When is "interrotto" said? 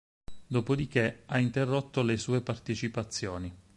1.37-2.01